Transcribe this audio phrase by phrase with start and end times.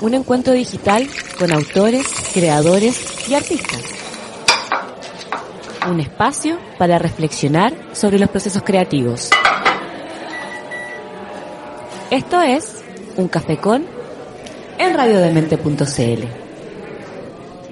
[0.00, 3.82] un encuentro digital con autores, creadores y artistas.
[5.88, 9.30] Un espacio para reflexionar sobre los procesos creativos.
[12.10, 12.82] Esto es
[13.16, 13.84] Un Café con
[14.78, 16.45] en radiodemente.cl.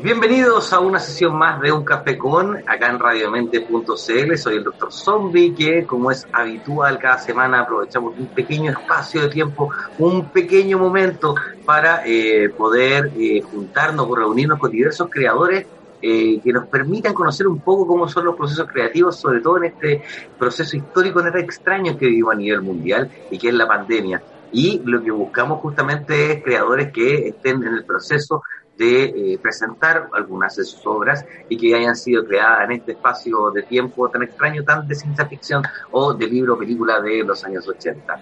[0.04, 4.36] Bienvenidos a una sesión más de Un Café Con, acá en radiomente.cl.
[4.36, 9.30] Soy el doctor Zombie, que como es habitual cada semana aprovechamos un pequeño espacio de
[9.30, 15.66] tiempo, un pequeño momento para eh, poder eh, juntarnos o reunirnos con diversos creadores
[16.02, 19.64] eh, que nos permitan conocer un poco cómo son los procesos creativos, sobre todo en
[19.64, 20.02] este
[20.38, 24.22] proceso histórico nada extraño que vivimos a nivel mundial y que es la pandemia.
[24.52, 28.42] Y lo que buscamos justamente es creadores que estén en el proceso
[28.76, 33.50] de eh, presentar algunas de sus obras y que hayan sido creadas en este espacio
[33.50, 37.44] de tiempo tan extraño, tan de ciencia ficción o de libro o película de los
[37.44, 38.20] años 80.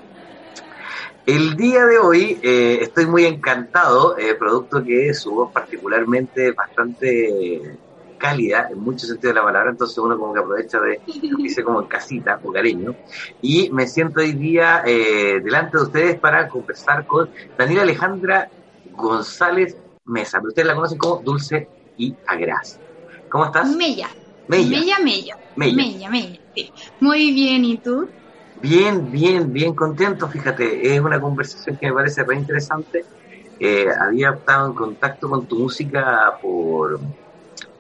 [1.24, 7.79] El día de hoy eh, estoy muy encantado, eh, producto que su voz particularmente bastante
[8.19, 11.01] cálida en muchos sentidos de la palabra, entonces uno como que aprovecha de
[11.38, 12.95] dice como en casita, hogareño,
[13.41, 18.48] y me siento hoy día delante de ustedes para conversar con Daniela Alejandra
[18.93, 22.78] González Mesa, pero ustedes la conocen como Dulce y Agraz.
[23.28, 23.74] ¿Cómo estás?
[23.74, 24.08] Mella.
[24.48, 24.78] Mella.
[24.78, 25.36] Mella, Mella.
[26.10, 26.70] Mella, sí.
[27.00, 28.08] Muy bien, ¿y tú?
[28.60, 33.04] Bien, bien, bien contento, fíjate, es una conversación que me parece re interesante.
[33.58, 37.00] Eh, había estado en contacto con tu música por,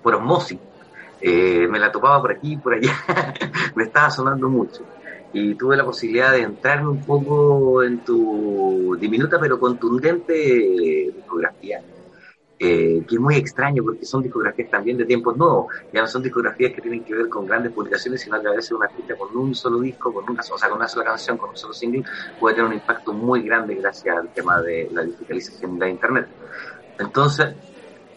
[0.02, 0.58] por osmosis.
[1.20, 2.94] Eh, me la topaba por aquí y por allá,
[3.74, 4.82] me estaba sonando mucho.
[5.32, 10.34] Y tuve la posibilidad de entrarme un poco en tu diminuta pero contundente
[11.14, 11.80] discografía
[12.64, 16.22] eh, que es muy extraño porque son discografías también de tiempos nuevos, ya no son
[16.22, 19.36] discografías que tienen que ver con grandes publicaciones, sino que a veces una artista con
[19.36, 22.04] un solo disco, con una, o sea, con una sola canción, con un solo single,
[22.38, 26.28] puede tener un impacto muy grande gracias al tema de la digitalización de la Internet.
[27.00, 27.52] Entonces,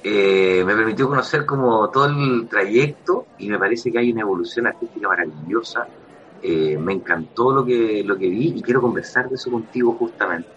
[0.04, 4.68] eh, me permitió conocer como todo el trayecto y me parece que hay una evolución
[4.68, 5.88] artística maravillosa.
[6.44, 10.50] Eh, me encantó lo que, lo que vi y quiero conversar de eso contigo justamente.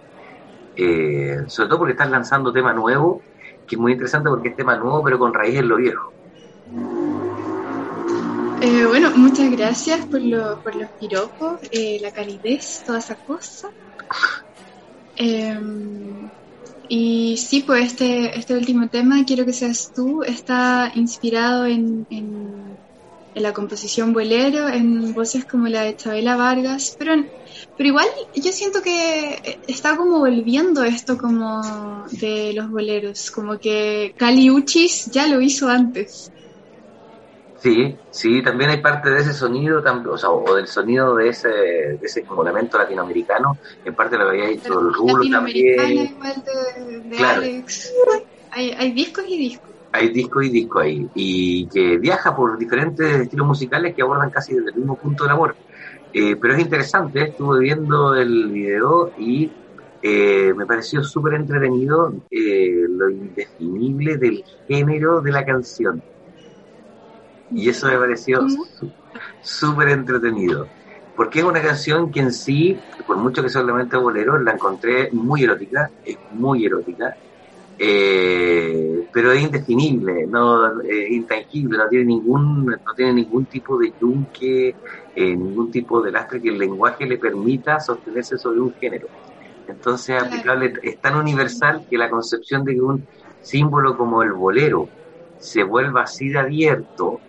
[1.47, 3.23] sobre todo porque estás lanzando tema nuevo
[3.69, 6.13] que es muy interesante porque es tema nuevo, pero con raíz en lo viejo.
[8.61, 10.21] Eh, bueno, muchas gracias por,
[10.63, 13.71] por los piropos, eh, la calidez, toda esa cosa.
[15.15, 16.29] Em,
[16.89, 22.07] y sí, pues este, este último tema, Quiero que seas tú, está inspirado en,
[23.35, 27.15] en la composición bolero, en voces como la de Chabela Vargas, pero
[27.77, 34.15] pero igual yo siento que está como volviendo esto como de los boleros, como que
[34.17, 36.33] Cali Uchis ya lo hizo antes.
[37.61, 41.49] Sí, sí, también hay parte de ese sonido, o, sea, o del sonido de ese,
[41.49, 46.17] de ese como elemento latinoamericano, en parte lo había hecho el Rulo también.
[46.17, 46.45] Igual
[47.05, 47.93] de, Alex.
[48.51, 49.71] Hay, hay discos y discos.
[49.93, 54.55] Hay disco y disco ahí, y que viaja por diferentes estilos musicales que abordan casi
[54.55, 55.57] desde el mismo punto del amor.
[56.13, 59.51] Eh, pero es interesante, estuve viendo el video y
[60.03, 66.03] eh, me pareció súper entretenido eh, lo indefinible del género de la canción.
[67.51, 68.47] Y eso me pareció
[69.41, 70.69] súper entretenido.
[71.17, 75.43] Porque es una canción que en sí, por mucho que solamente bolero, la encontré muy
[75.43, 77.17] erótica, es muy erótica,
[77.79, 84.75] pero es indefinible, no es intangible, no tiene ningún, no tiene ningún tipo de yunque,
[85.17, 89.07] ningún tipo de lastre que el lenguaje le permita sostenerse sobre un género.
[89.69, 93.07] Entonces es aplicable, es tan universal que la concepción de que un
[93.41, 94.89] símbolo como el bolero
[95.39, 97.21] se vuelva así de abierto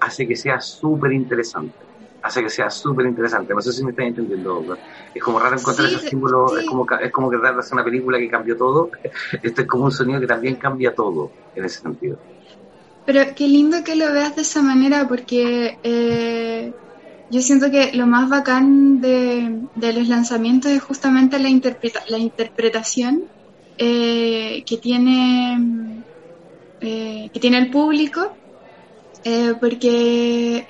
[0.00, 1.89] hace que sea súper interesante.
[2.22, 3.54] Hace que sea súper interesante.
[3.54, 4.76] No sé si me están entendiendo.
[5.14, 6.58] Es como raro encontrar esos símbolos.
[6.58, 8.90] Es como es como que hacer una película que cambió todo.
[9.42, 12.18] Esto es como un sonido que también cambia todo en ese sentido.
[13.06, 16.72] Pero qué lindo que lo veas de esa manera porque eh,
[17.30, 21.48] yo siento que lo más bacán de, los lanzamientos es justamente la,
[22.08, 23.24] la interpretación
[23.78, 26.02] eh, que, tiene,
[26.80, 28.36] eh, que tiene el público,
[29.24, 30.64] eh, porque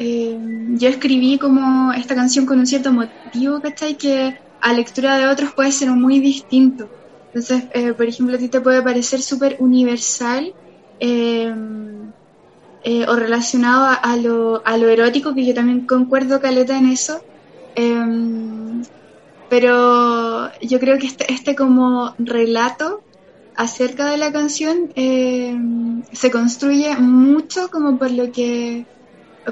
[0.78, 3.96] yo escribí como esta canción con un cierto motivo, ¿cachai?
[3.96, 6.88] Que a lectura de otros puede ser muy distinto.
[7.26, 7.64] Entonces,
[7.96, 10.52] por ejemplo, a ti te puede parecer súper universal.
[12.82, 17.22] Eh, o relacionado a, lo, a, lo, erótico, que yo también concuerdo, Caleta, en eso.
[17.74, 18.82] Em,
[19.50, 23.02] pero yo creo que este, este, como relato
[23.56, 28.86] acerca de la canción em, se construye mucho como por lo que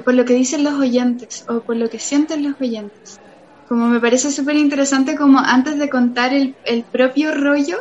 [0.05, 3.19] por lo que dicen los oyentes o por lo que sienten los oyentes.
[3.67, 7.77] Como me parece súper interesante como antes de contar el, el propio rollo,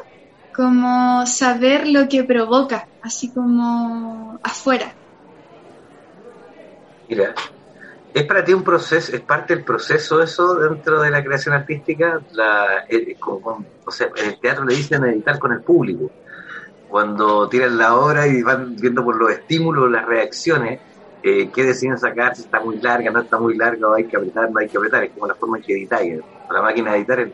[0.54, 4.92] como saber lo que provoca, así como afuera.
[7.08, 7.34] Mira,
[8.14, 12.20] ¿es para ti un proceso, es parte del proceso eso dentro de la creación artística?
[12.32, 16.10] La, el, o sea, en el teatro le dicen editar con el público.
[16.88, 20.80] Cuando tiran la obra y van viendo por los estímulos, las reacciones,
[21.22, 24.16] eh, qué deciden sacar, si está muy larga, no está muy larga, o hay que
[24.16, 26.20] apretar, no hay que apretar, es como la forma en que editáis,
[26.50, 27.32] la máquina de editar el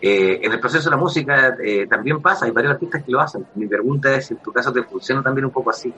[0.00, 3.20] eh, en el proceso de la música eh, también pasa, hay varios artistas que lo
[3.20, 3.46] hacen.
[3.54, 5.92] Mi pregunta es si en tu caso te funciona también un poco así.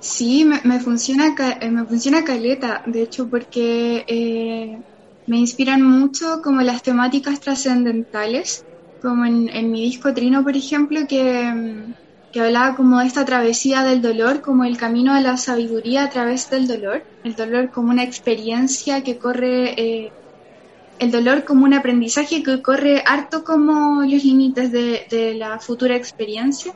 [0.00, 1.34] Sí, me, funciona
[1.70, 4.78] me funciona caleta, de hecho, porque
[5.26, 8.64] me inspiran mucho como las temáticas trascendentales,
[9.00, 11.94] como en, en mi disco Trino, por ejemplo, que
[12.32, 16.10] que hablaba como de esta travesía del dolor, como el camino a la sabiduría a
[16.10, 20.12] través del dolor, el dolor como una experiencia que corre, eh,
[20.98, 26.72] el dolor como un aprendizaje que corre harto como los límites de, la futura experiencia.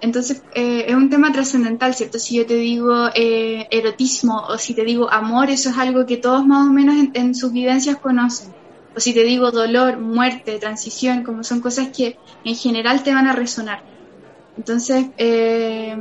[0.00, 2.18] Entonces eh, es un tema trascendental, ¿cierto?
[2.18, 6.18] Si yo te digo eh, erotismo o si te digo amor, eso es algo que
[6.18, 8.54] todos más o menos en sus vivencias conocen.
[8.94, 13.26] O si te digo dolor, muerte, transición, como son cosas que en general te van
[13.26, 13.82] a resonar.
[14.56, 15.96] Entonces, eh,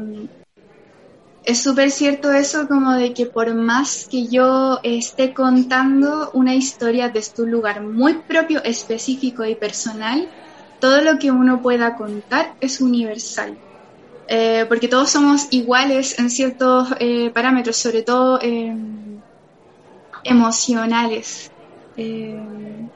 [1.44, 7.10] es súper cierto eso como de que por más que yo esté contando una historia
[7.10, 10.28] desde un lugar muy propio, específico y personal,
[10.80, 13.58] todo lo que uno pueda contar es universal.
[14.27, 18.39] Eh, porque todos somos iguales en ciertos eh, parámetros, sobre todo
[20.24, 21.51] emocionales
[21.95, 22.92] en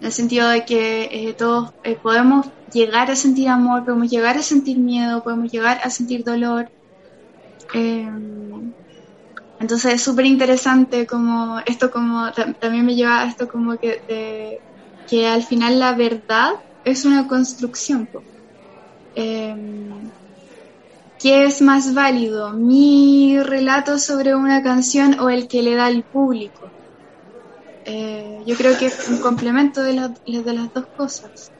[0.00, 4.42] el sentido de que eh, todos eh, podemos llegar a sentir amor, podemos llegar a
[4.42, 6.70] sentir miedo, podemos llegar a sentir dolor.
[7.74, 8.08] Eh,
[9.60, 14.58] entonces es súper interesante como esto como también me lleva a esto como que,
[15.06, 16.52] que al final la verdad
[16.84, 18.08] es una construcción.
[21.20, 22.50] ¿Qué es más válido?
[22.54, 26.70] ¿Mi relato sobre una canción o el que le da el público?
[27.84, 31.52] Eh, yo creo que es un complemento de, de las dos cosas.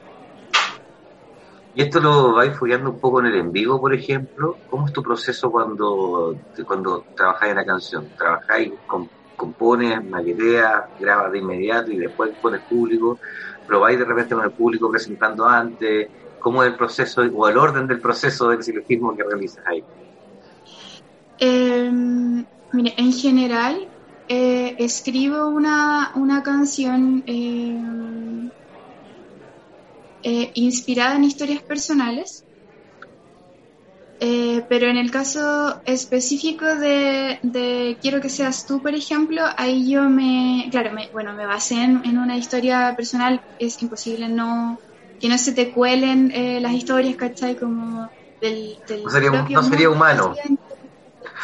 [1.75, 4.57] ¿Y esto lo vais follando un poco en el en vivo, por ejemplo?
[4.67, 6.35] ¿Cómo es tu proceso cuando,
[6.65, 8.09] cuando trabajáis en la canción?
[8.17, 13.19] ¿Trabajáis, con, compones, maqueteas, grabas de inmediato y después con el público?
[13.67, 16.09] ¿Probáis de repente con el público presentando antes?
[16.41, 19.83] ¿Cómo es el proceso o el orden del proceso del silogismo que realizas ahí?
[21.39, 21.89] Eh,
[22.73, 23.87] mire, en general,
[24.33, 28.49] eh, escribo una, una canción eh,
[30.23, 32.45] eh, inspirada en historias personales,
[34.69, 40.69] pero en el caso específico de, Quiero que seas tú, por ejemplo, ahí yo me,
[40.71, 44.79] claro, me, bueno, me basé en, una historia personal, es imposible no
[45.21, 47.55] que no se te cuelen las historias, ¿cachai?
[47.55, 48.09] Como
[48.41, 48.75] del...
[49.03, 50.33] no sería, no sería humano.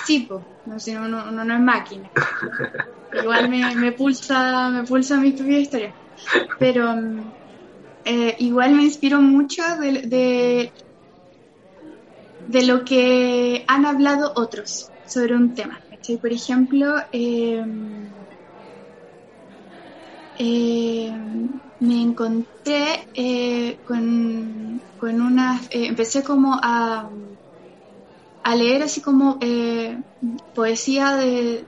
[0.06, 0.28] Sí,
[0.66, 2.10] no, si uno, no es máquina.
[3.12, 5.96] Igual me, pulsa, me pulsa mi propia historia.
[6.60, 6.96] Pero
[8.04, 10.74] eh, igual me inspiro mucho de,
[12.40, 15.80] de, lo que han hablado otros sobre un tema.
[16.22, 18.26] Por ejemplo, em,
[20.38, 25.62] em, me encontré eh, con, con una...
[25.70, 27.10] Eh, empecé como a
[28.48, 30.00] a leer así como eh,
[30.56, 31.66] poesía de,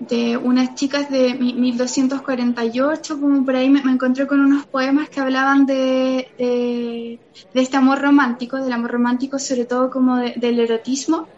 [0.00, 5.64] de, unas chicas de 1248, como por ahí me, encontré con unos poemas que hablaban
[5.64, 7.20] de, de,
[7.54, 11.28] este amor romántico, del amor romántico sobre todo como del erotismo,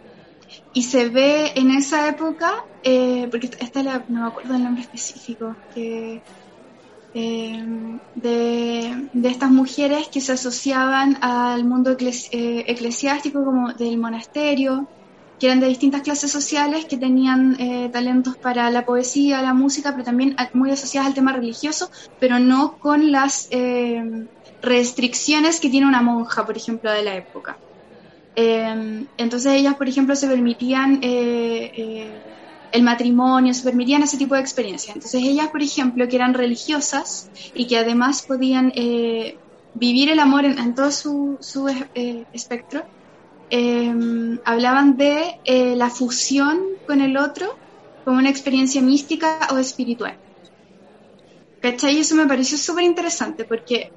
[0.73, 4.83] y se ve en esa época, eh, porque esta la, no me acuerdo el nombre
[4.83, 6.21] específico, que
[7.13, 7.65] eh,
[8.15, 14.87] de, estas mujeres que se asociaban al mundo eh, eclesiástico como del monasterio,
[15.39, 19.91] que eran de distintas clases sociales, que tenían eh, talentos para la poesía, la música,
[19.91, 23.49] pero también muy asociadas al tema religioso, pero no con las
[24.61, 27.57] restricciones que tiene una monja, por ejemplo, de la época.
[28.41, 31.01] Entonces ellas, por ejemplo, se permitían
[32.71, 34.95] el matrimonio, se permitían ese tipo de experiencias.
[34.95, 39.37] Entonces ellas, por ejemplo, que eran religiosas y que además podían eh,
[39.73, 41.37] vivir el amor en, todo su,
[41.95, 42.83] eh, espectro,
[43.49, 47.55] em, hablaban de eh, la fusión con el otro
[48.05, 50.17] como una experiencia mística o espiritual.
[51.61, 51.97] ¿Cachai?
[51.97, 53.91] Y eso me pareció súper interesante porque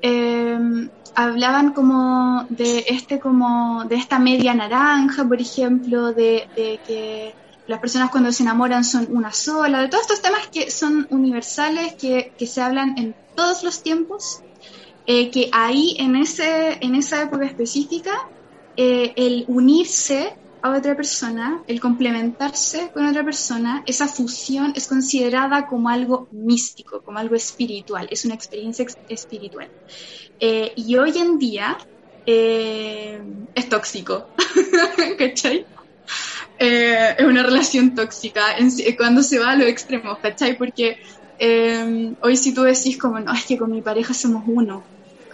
[0.00, 7.34] em, hablaban como de este como de esta media naranja, por ejemplo, de que
[7.66, 11.94] las personas cuando se enamoran son una sola, de todos estos temas que son universales,
[11.94, 14.42] que, se hablan en todos los tiempos,
[15.06, 18.28] eh, que ahí en, ese, en esa época específica,
[18.76, 25.66] eh, el unirse a otra persona, el complementarse con otra persona, esa fusión es considerada
[25.66, 29.68] como algo místico, como algo espiritual, es una experiencia espiritual.
[30.40, 31.76] Eh, y hoy en día
[32.24, 34.30] es tóxico,
[35.18, 35.66] ¿cachai?
[36.58, 38.56] es una relación tóxica
[38.96, 40.56] cuando se va a los extremos, ¿cachai?
[40.56, 40.96] Porque
[42.22, 44.82] hoy si tú decís como, no, es que con mi pareja somos uno,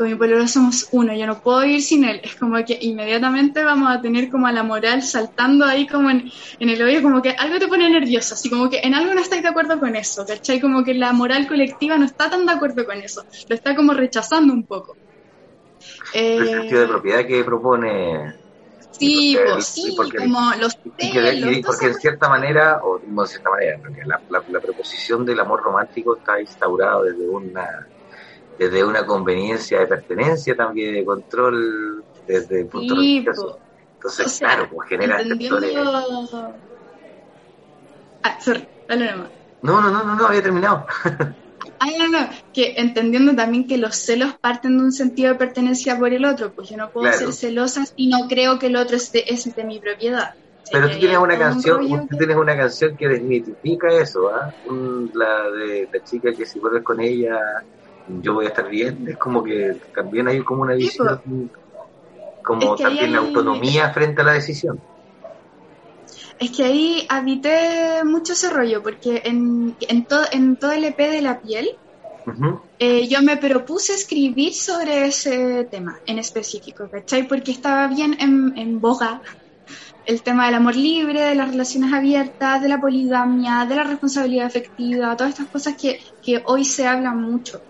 [0.00, 2.23] con mi pololo somos uno, yo no puedo ir sin él.
[2.25, 6.30] Es como que inmediatamente vamos a tener como a la moral saltando ahí como en,
[6.59, 9.42] el oído, como que algo te pone nervioso, así como que en algo no estáis
[9.42, 10.59] de acuerdo con eso, ¿cachai?
[10.59, 13.92] Como que la moral colectiva no está tan de acuerdo con eso, lo está como
[13.92, 14.97] rechazando un poco.
[16.14, 18.37] el sentido de propiedad que propone
[18.92, 23.78] Sí, pues sí, como los y, porque en cierta manera, o no de cierta manera,
[24.07, 27.87] la, la, la, proposición del amor romántico está instaurado desde una
[28.61, 33.33] desde una conveniencia de pertenencia también, de control, desde el punto de vista.
[33.95, 35.75] Entonces, claro, pues genera sectores.
[38.23, 39.31] Ah, sorry, dale nomás.
[39.62, 40.87] No, no, no, no, no, había terminado.
[41.79, 45.99] Ah, no, no, que entendiendo también que los celos parten de un sentido de pertenencia
[45.99, 48.97] por el otro, pues yo no puedo ser celosa y no creo que el otro
[48.97, 50.35] es de, es de mi propiedad.
[50.71, 54.52] Pero tú tienes una canción, tú tienes una canción que desmitifica eso, ¿ah?
[55.14, 57.38] La de la chica que si vuelves con ella
[58.23, 61.50] yo voy a estar bien, es como que también hay como una visión,
[62.43, 64.81] como también autonomía frente a la decisión.
[66.38, 71.21] Es que ahí habité mucho ese rollo, porque en, en, en todo el EP de
[71.21, 71.76] la piel,
[72.79, 77.26] eh, yo me propuse escribir sobre ese tema en específico, ¿cachai?
[77.29, 79.21] Porque estaba bien en, en boga
[80.07, 84.47] el tema del amor libre, de las relaciones abiertas, de la poligamia, de la responsabilidad
[84.47, 87.61] afectiva, todas estas cosas que, que hoy se hablan mucho.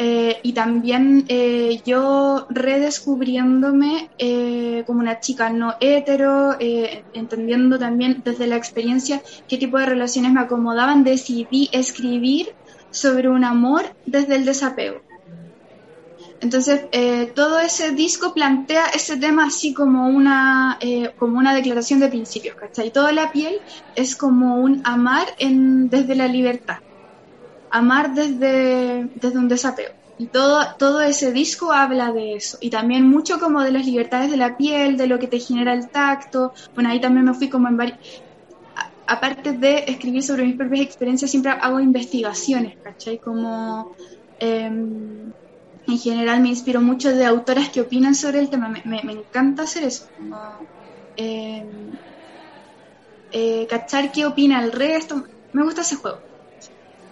[0.00, 6.56] Eh, y también eh, yo redescubriéndome eh, como una chica no hetero,
[7.12, 12.54] entendiendo también desde la experiencia qué tipo de relaciones me acomodaban, decidí escribir
[12.92, 15.00] sobre un amor desde el desapego.
[16.40, 16.82] Entonces,
[17.34, 20.78] todo ese disco plantea ese tema así como una,
[21.18, 22.92] como una declaración de principios, ¿cachai?
[22.92, 23.58] Toda la piel
[23.96, 26.78] es como un amar en, desde la libertad
[27.70, 29.92] amar desde, desde un desapego.
[30.18, 32.58] Y todo, todo ese disco habla de eso.
[32.60, 35.72] Y también mucho como de las libertades de la piel, de lo que te genera
[35.72, 36.52] el tacto.
[36.74, 37.98] Bueno, ahí también me fui como en varios...
[39.06, 43.18] Aparte de escribir sobre mis propias experiencias, siempre hago investigaciones, ¿cachai?
[43.18, 43.94] Como...
[44.40, 45.32] Em,
[45.86, 48.68] en general me inspiro mucho de autoras que opinan sobre el tema.
[48.68, 50.06] Me, me, encanta hacer eso.
[50.18, 50.36] Como,
[51.16, 51.92] em,
[53.32, 55.24] eh, cachar qué opina el resto.
[55.52, 56.27] Me gusta ese juego.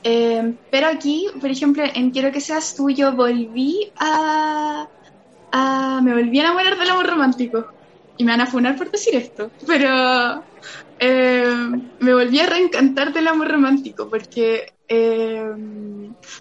[0.08, 4.88] Eh, pero aquí, por ejemplo, en Quiero que seas tú, yo volví a,
[6.00, 7.66] Me volví a enamorar del amor romántico.
[8.16, 9.50] Y me van a funar por decir esto.
[9.66, 10.44] Pero
[11.00, 11.44] eh,
[11.98, 15.52] me volví a reencantar del amor romántico porque eh,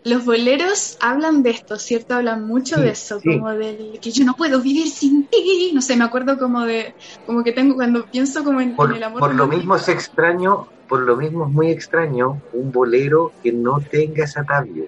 [0.04, 2.16] los boleros hablan de esto, ¿cierto?
[2.16, 5.72] Hablan mucho de eso, como de que yo no puedo vivir sin ti.
[5.74, 6.94] No sé, me acuerdo como de,
[7.26, 10.68] como que tengo, cuando pienso como en, por, el amor Por lo mismo es extraño
[10.88, 14.86] por lo mismo es muy extraño un bolero que no tenga ese atavio.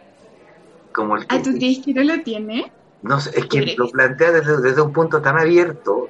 [0.91, 2.71] Como el ¿Ah, tú crees que no lo tiene?
[3.01, 6.09] No sé, es que lo plantea desde, un punto tan abierto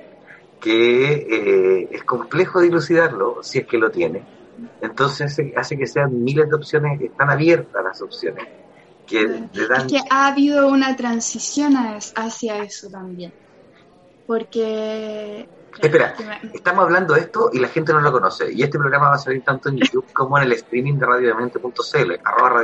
[0.60, 4.24] que eh, es complejo dilucidarlo si es que lo tiene.
[4.82, 8.48] Entonces hace que sean miles de opciones, están abiertas las opciones.
[9.06, 13.32] Que Es que ha habido una transición hacia eso también.
[14.26, 15.48] Porque
[15.79, 16.15] Espera,
[16.53, 18.51] estamos hablando de esto y la gente no lo conoce.
[18.51, 22.13] Y este programa va a salir tanto en YouTube como en el streaming de radiodemente.cl,
[22.24, 22.63] arroba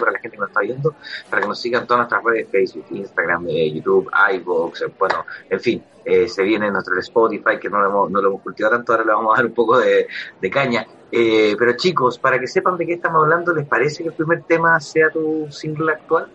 [0.00, 0.94] para la gente que nos está viendo,
[1.28, 5.60] para que nos sigan todas nuestras redes, Facebook, Instagram, eh, YouTube, iVoox, eh, bueno, en
[5.60, 8.92] fin, eh, se viene nuestro Spotify, que no lo, hemos, no lo hemos cultivado tanto,
[8.92, 10.06] ahora le vamos a dar un poco de,
[10.40, 10.86] de caña.
[11.10, 14.78] pero chicos, para que sepan de qué estamos hablando, ¿les parece que el primer tema
[14.80, 16.28] sea tu single actual?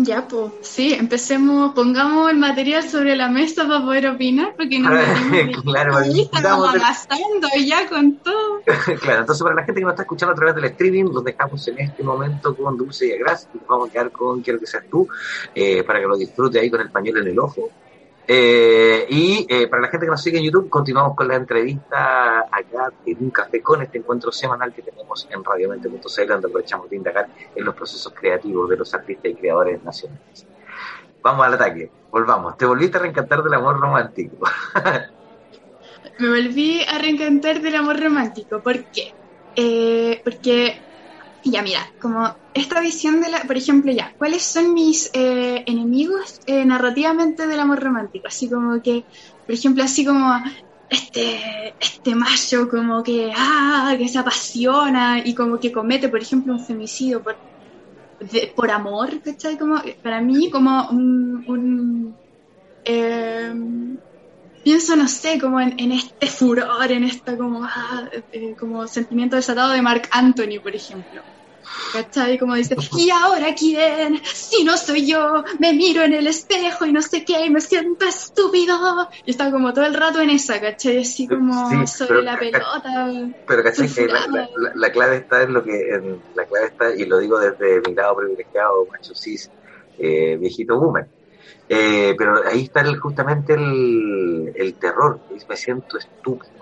[0.00, 4.90] Ya, pues, sí, empecemos, pongamos el material sobre la mesa para poder opinar, porque no
[5.64, 8.60] claro, estamos gastando ya con todo.
[9.00, 11.66] claro, entonces para la gente que nos está escuchando a través del streaming, los dejamos
[11.66, 14.84] en este momento con Dulce y Agras, y vamos a quedar con Quiero que seas
[14.88, 15.08] tú,
[15.52, 17.68] eh, para que lo disfrute ahí con el pañuelo en el ojo.
[18.30, 22.40] Eh, y eh, para la gente que nos sigue en YouTube, continuamos con la entrevista
[22.40, 26.96] acá en un café con este encuentro semanal que tenemos en radiomente.cl, donde aprovechamos de
[26.96, 30.46] indagar en los procesos creativos de los artistas y creadores nacionales.
[31.22, 32.58] Vamos al ataque, volvamos.
[32.58, 34.46] Te volviste a reencantar del amor romántico.
[36.18, 38.60] Me volví a reencantar del amor romántico.
[38.60, 39.14] ¿Por qué?
[39.56, 40.78] Eh, porque
[41.44, 46.40] Ya, mira, como esta visión de la, por ejemplo, ya, ¿cuáles son mis eh, enemigos
[46.46, 48.26] eh, narrativamente del amor romántico?
[48.28, 49.06] Así como que,
[49.46, 50.34] por ejemplo, así como
[50.88, 56.52] este, este macho como que, ah, que se apasiona y como que comete, por ejemplo,
[56.52, 57.40] un femicidio por,
[58.56, 59.56] por amor, ¿cachai?
[59.58, 62.18] Como, para mí, como un,
[62.84, 63.47] em,
[64.68, 69.72] pienso, no sé, como en, este furor, en esta como, ah, eh, como sentimiento desatado
[69.72, 71.22] de Mark Anthony, por ejemplo.
[71.94, 72.38] ¿Cachai?
[72.38, 74.20] Como dice, ¿y ahora quién?
[74.22, 77.62] Si no soy yo, me miro en el espejo y no sé qué, y me
[77.62, 79.08] siento estúpido.
[79.24, 80.98] Y está como todo el rato en esa, ¿cachai?
[80.98, 83.32] Así como sobre la pelota.
[83.46, 83.88] Pero, ¿cachai?
[83.88, 87.80] Que la, clave está en lo que, en, la clave está, y lo digo desde
[87.88, 89.50] mi lado privilegiado, macho cis,
[89.98, 91.08] eh, viejito boomer.
[91.68, 96.58] Eh, pero ahí está justamente el, el terror, me siento estúpido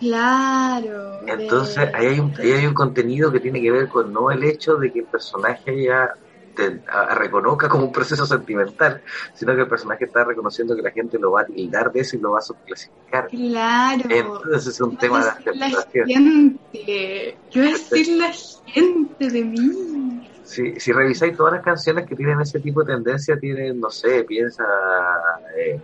[0.00, 1.20] Claro.
[1.26, 4.42] Entonces, ahí, hay un, ahí hay un contenido que tiene que ver con no el
[4.44, 6.14] hecho de que el personaje ya
[6.56, 6.80] te,
[7.14, 9.02] reconozca como un proceso sentimental,
[9.34, 12.16] sino que el personaje está reconociendo que la gente lo va a tildar de eso
[12.16, 13.28] y lo va a subclasificar.
[13.28, 14.04] Claro.
[14.08, 16.66] Entonces es un tema de la gente.
[16.72, 18.32] ¿Qué va a decir la
[18.66, 20.29] gente de mí?
[20.50, 24.24] Si, si revisáis todas las canciones que tienen ese tipo de tendencia, tienen, no sé,
[24.24, 24.64] piensa...
[25.56, 25.80] Eh,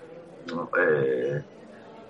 [0.52, 1.42] eh,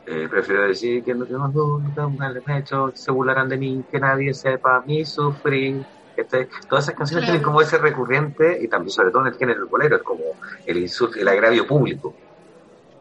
[0.06, 1.48] eh, prefiero decir que no tengo
[1.78, 5.84] nunca un hecho, se burlarán de mí, que nadie sepa mi sufrir.
[6.16, 9.68] Este, todas esas canciones tienen como ese recurrente, y también sobre todo en el género
[9.68, 10.22] bolero, es como
[10.64, 12.14] el insulto, el agravio público.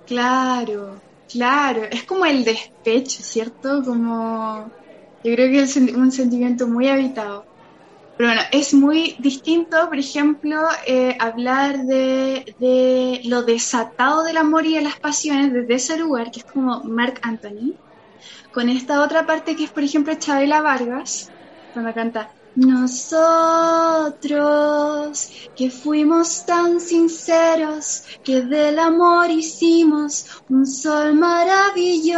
[0.06, 0.96] Claro,
[1.32, 3.84] claro, es como el despecho, ¿cierto?
[3.86, 4.70] Como,
[5.24, 7.55] yo creo que es un sentimiento muy habitado.
[8.18, 14.76] Pero bueno, es muy distinto, por ejemplo, eh, hablar de, lo desatado del amor y
[14.76, 17.74] de las pasiones desde ese lugar, que es como Mark Anthony,
[18.54, 21.30] con esta otra parte que es, por ejemplo, Chabela Vargas,
[21.74, 23.10] cuando canta nosotros
[25.58, 32.14] que fuimos tan sinceros que del amor hicimos un sol maravilloso.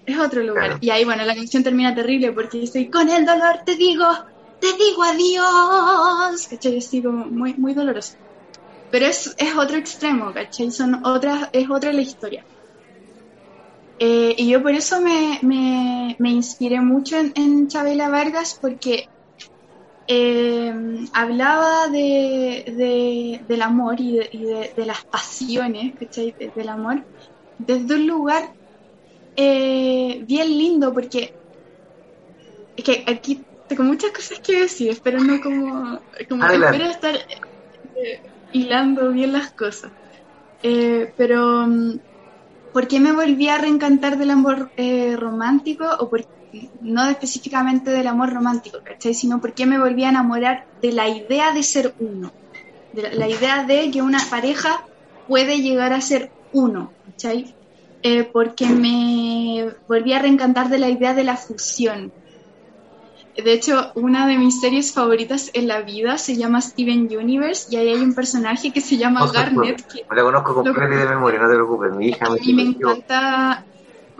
[0.05, 0.77] Es otro lugar.
[0.81, 4.05] Y ahí, bueno, la canción termina terrible porque estoy con el dolor, te digo,
[4.59, 6.47] te digo adiós.
[6.49, 6.77] ¿Cachai?
[6.77, 8.15] Así como muy, muy doloroso.
[8.89, 10.71] Pero es, es otro extremo, ¿cachai?
[10.71, 12.43] Son otras, es otra la historia.
[13.99, 19.07] Eh, y yo por eso me, me, me inspiré mucho en, en Chabela Vargas porque
[20.13, 20.73] eh,
[21.13, 26.35] hablaba de, del amor y, de, las pasiones, ¿cachai?
[26.53, 27.01] del amor,
[27.57, 28.51] desde un lugar
[29.37, 31.33] eh, bien lindo, porque
[32.75, 38.21] es que aquí tengo muchas cosas que decir, pero no como, como espero estar eh,
[38.51, 39.93] hilando bien las cosas.
[40.61, 41.99] pero, mm,
[42.73, 44.71] ¿por qué me volví a reencantar del amor
[45.17, 45.85] romántico?
[45.99, 46.25] ¿O por
[46.81, 49.13] no específicamente del amor romántico, ¿cachai?
[49.13, 52.31] Sino porque me volví a enamorar de la idea de ser uno,
[52.93, 54.85] de la, idea de que una pareja
[55.27, 57.55] puede llegar a ser uno, ¿cachai?
[58.03, 62.11] Eh, porque me volví a reencantar de la idea de la fusión.
[63.35, 67.77] De hecho, una de mis series favoritas en la vida se llama Steven Universe y
[67.77, 69.87] ahí hay un personaje que se llama Garnet.
[69.87, 73.63] Que me la conozco con de memoria, no te preocupes, mi hija me, me encanta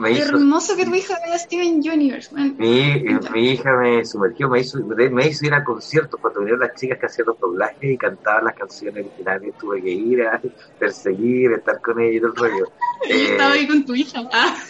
[0.04, 4.80] Qué hermoso que tu hija vea Steven Universe, Mi, mi, hija me sumergió, me hizo,
[4.80, 8.46] me hizo ir a conciertos cuando vinieron las chicas que hacían los doblajes y cantaban
[8.46, 9.54] las canciones originales.
[9.58, 10.42] Tuve que ir a
[10.80, 12.72] perseguir, estar con ella y todo el rollo.
[13.10, 14.28] y estaba ahí con tu hija.
[14.32, 14.56] Ah.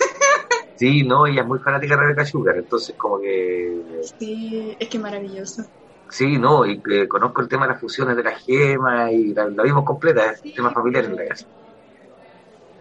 [0.75, 4.01] Sí, no, ella es muy fanática de Rebecca Sugar, entonces como que...
[4.17, 5.63] Sí, es que maravilloso.
[6.09, 9.45] Sí, no, y eh, conozco el tema de las fusiones de la gema y la,
[9.45, 11.45] vimos completa, es tema familiar en la casa.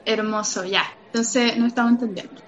[0.07, 0.83] Hermoso, ya.
[1.13, 2.41] Entonces, no estamos entendiendo.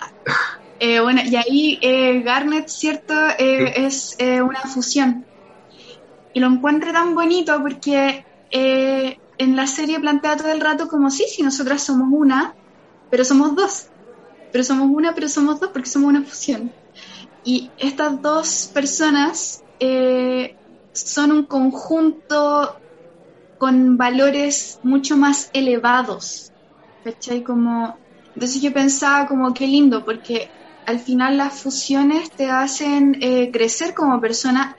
[0.78, 3.12] Eh, bueno, y ahí eh, Garnet, ¿cierto?
[3.36, 5.24] Eh, es una fusión.
[6.32, 11.24] Y lo encuentro tan bonito porque en la serie plantea todo el rato como sí,
[11.28, 12.54] si nosotras somos una,
[13.10, 13.86] pero somos dos.
[14.52, 16.72] Pero somos una, pero somos dos porque somos una fusión.
[17.44, 19.64] Y estas dos personas
[20.92, 22.76] son un conjunto
[23.58, 26.52] con valores mucho más elevados.
[27.04, 27.42] ¿Cachai?
[27.42, 28.01] Como
[28.34, 30.50] entonces yo pensaba como qué lindo, porque
[30.86, 34.76] al final las fusiones te hacen eh, crecer como persona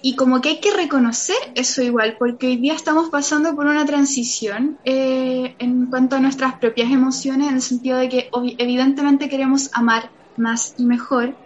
[0.00, 3.86] y como que hay que reconocer eso igual, porque hoy día estamos pasando por una
[3.86, 9.70] transición eh, en cuanto a nuestras propias emociones, en el sentido de que evidentemente queremos
[9.74, 11.38] amar más y mejor,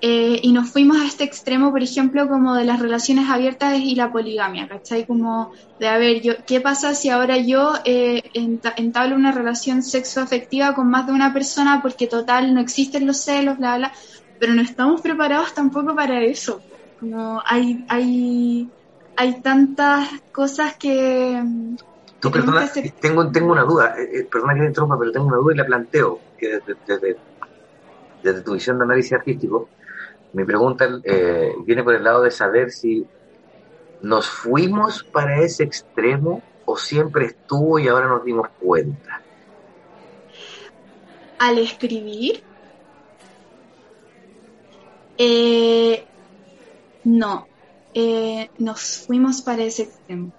[0.00, 3.94] eh, y nos fuimos a este extremo, por ejemplo, como de las relaciones abiertas y
[3.94, 5.06] la poligamia, ¿cachai?
[5.06, 10.74] Como de, a ver, yo, ¿qué pasa si ahora yo eh, entablo una relación sexoafectiva
[10.74, 13.92] con más de una persona porque total no existen los celos, bla, bla,
[14.38, 16.60] pero no estamos preparados tampoco para eso.
[17.00, 18.68] Como hay, hay,
[19.16, 21.42] hay tantas cosas que...
[22.20, 22.68] Tú, perdona,
[23.00, 25.56] tengo, tengo una duda, eh, eh, perdona que te interrumpa, pero tengo una duda y
[25.58, 27.16] la planteo, que desde,
[28.22, 29.68] desde, tu visión de análisis artístico,
[30.36, 33.06] mi pregunta eh, viene por el lado de saber si
[34.02, 39.22] nos fuimos para ese extremo o siempre estuvo y ahora nos dimos cuenta.
[41.38, 42.42] Al escribir,
[45.16, 46.04] eh,
[47.04, 47.48] no,
[47.94, 50.32] eh, nos fuimos para ese extremo.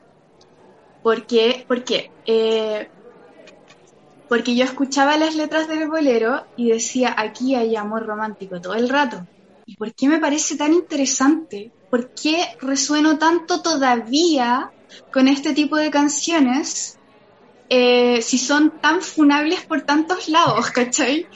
[1.01, 1.65] ¿Por qué?
[1.67, 2.87] Porque, eh,
[4.29, 8.89] porque yo escuchaba las letras del bolero y decía, aquí hay amor romántico todo el
[8.89, 9.25] rato.
[9.67, 11.71] ¿Y por qué me parece tan interesante?
[11.89, 14.71] ¿Por qué resueno tanto todavía
[15.11, 16.97] con este tipo de canciones
[17.69, 21.27] si son tan funables por tantos lados, ¿cachai?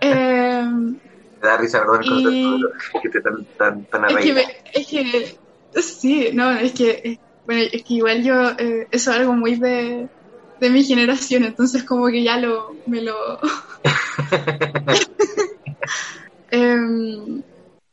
[0.00, 2.62] da risa, perdón, y...
[3.02, 5.36] que esté tan, tan, tan es que, es que,
[5.82, 10.08] sí, no, es que, bueno, es que igual yo, eh, eso es algo muy de,
[10.60, 13.40] de mi generación, entonces como que ya lo, me lo...
[16.50, 17.42] Em,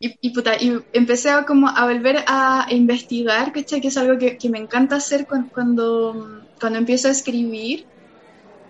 [0.02, 3.80] y, y, puta, y empecé a, como a volver a investigar, ¿cachai?
[3.80, 7.86] Que es algo que, que me encanta hacer cuando, cuando, cuando empiezo a escribir,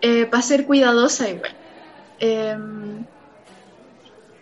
[0.01, 1.55] eh, para ser cuidadosa igual.
[2.19, 2.57] Eh,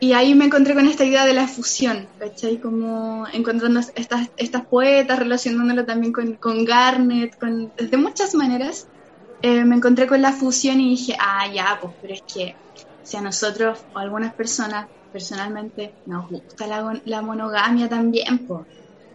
[0.01, 2.57] y ahí me encontré con esta idea de la fusión, ¿cachai?
[2.57, 8.87] Como encontrando estas, estas poetas, relacionándolo también con, con Garnet, con, de muchas maneras.
[9.41, 12.55] Eh, me encontré con la fusión y dije, ah, ya, pues, pero es que
[13.03, 18.61] si a nosotros o a algunas personas personalmente nos gusta la, la monogamia también, pues,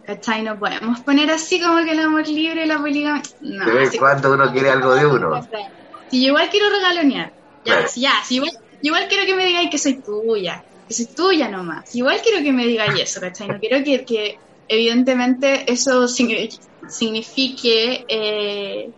[0.05, 0.43] ¿cachai?
[0.43, 3.21] No podemos poner así como que el amor libre y la poligamia.
[3.41, 3.65] No,
[3.99, 5.47] cuánto uno quiere algo de uno.
[6.09, 7.33] Si yo igual quiero regalonear,
[7.65, 11.07] ya, si, ya, si igual, igual quiero que me digáis que soy tuya, que soy
[11.07, 11.95] tuya nomás.
[11.95, 13.47] Igual quiero que me digáis eso, ¿cachai?
[13.47, 18.91] No quiero que, que evidentemente eso signifique eh,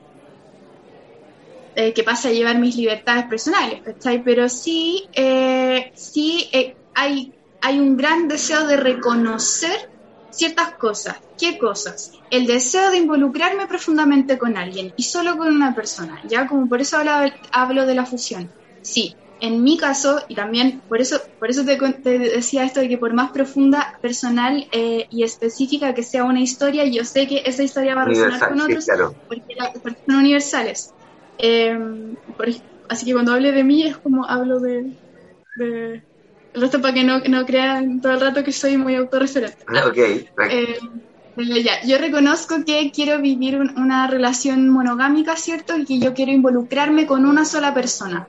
[1.75, 4.23] eh, que pase a llevar mis libertades personales, ¿cachai?
[4.23, 6.49] Pero sí, eh, sí
[6.97, 7.31] hay,
[7.61, 9.77] hay un gran deseo de reconocer
[10.31, 11.17] ciertas cosas.
[11.37, 12.11] ¿Qué cosas?
[12.31, 16.47] El deseo de involucrarme profundamente con alguien y solo con una persona, ¿ya?
[16.47, 18.51] Como por eso hablo, hablo de la fusión.
[18.81, 22.97] Sí, en mi caso, y también por eso, por eso te, decía esto de que
[22.97, 27.61] por más profunda, personal eh, y específica que sea una historia, yo sé que esa
[27.61, 28.87] historia va a resonar con otros
[29.27, 29.55] porque,
[30.07, 30.89] son universales.
[31.37, 32.15] Em,
[32.89, 34.91] así que cuando hable de mí es como hablo de,
[35.57, 36.03] de
[36.53, 39.57] el resto para que no, no, crean todo el rato que soy muy autorreferente.
[39.85, 39.97] Ok.
[39.97, 40.79] Eh,
[41.63, 45.77] ya, yo reconozco que quiero vivir una relación monogámica, ¿cierto?
[45.77, 48.27] Y que yo quiero involucrarme con una sola persona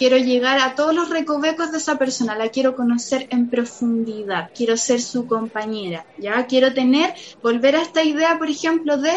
[0.00, 4.78] quiero llegar a todos los recovecos de esa persona, la quiero conocer en profundidad, quiero
[4.78, 6.46] ser su compañera, ¿ya?
[6.46, 9.12] Quiero tener, volver a esta idea, por ejemplo, de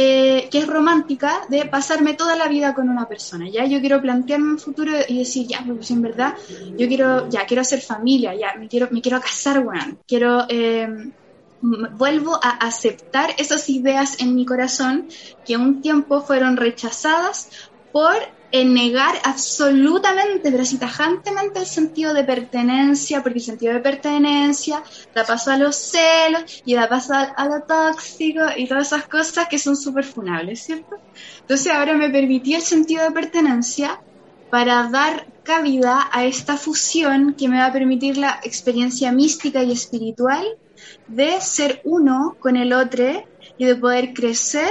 [0.00, 3.48] eh, que es romántica de pasarme toda la vida con una persona.
[3.50, 6.36] Ya yo quiero plantearme un futuro y decir, ya, pues en verdad,
[6.76, 9.98] yo quiero, ya quiero hacer familia, ya me quiero, me quiero casar, weón.
[10.06, 11.10] Quiero, em,
[11.62, 15.08] vuelvo a aceptar esas ideas en mi corazón
[15.44, 17.48] que un tiempo fueron rechazadas
[17.90, 18.14] por
[18.50, 24.82] en negar absolutamente, pero así tajantemente el sentido de pertenencia, porque el sentido de pertenencia
[25.14, 29.48] da paso a los celos y da paso a, lo tóxico y todas esas cosas
[29.48, 30.96] que son súper funables, ¿cierto?
[31.40, 34.00] Entonces ahora me permití el sentido de pertenencia
[34.50, 39.72] para dar cabida a esta fusión que me va a permitir la experiencia mística y
[39.72, 40.46] espiritual
[41.06, 43.24] de ser uno con el otro
[43.58, 44.70] y de poder crecer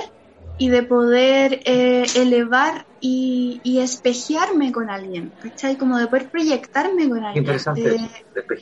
[0.58, 5.78] y de poder eh, elevar y, y, espejearme con alguien, ¿cachai?
[5.78, 7.44] Como de poder proyectarme con alguien.
[7.44, 8.10] Interesante.